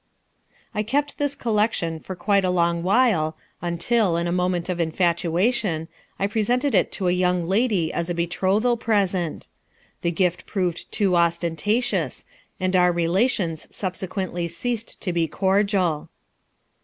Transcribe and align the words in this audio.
I 0.73 0.81
kept 0.81 1.19
this 1.19 1.35
collection 1.35 1.99
for 1.99 2.15
quite 2.15 2.43
a 2.43 2.49
long 2.49 2.81
while 2.81 3.37
until, 3.61 4.17
in 4.17 4.25
a 4.25 4.31
moment 4.31 4.67
of 4.67 4.79
infatuation, 4.79 5.89
I 6.17 6.25
presented 6.25 6.73
it 6.73 6.91
to 6.93 7.07
a 7.07 7.11
young 7.11 7.45
lady 7.47 7.93
as 7.93 8.09
a 8.09 8.15
betrothal 8.15 8.77
present. 8.77 9.47
The 10.01 10.09
gift 10.09 10.47
proved 10.47 10.91
too 10.91 11.15
ostentatious 11.15 12.25
and 12.59 12.75
our 12.75 12.91
relations 12.91 13.67
subsequently 13.69 14.47
ceased 14.47 14.99
to 15.01 15.13
be 15.13 15.27
cordial. 15.27 16.09